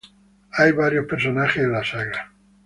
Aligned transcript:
Hay 0.57 0.71
varios 0.71 1.05
personajes 1.05 1.61
en 1.63 1.71
la 1.73 1.83
saga. 1.83 2.33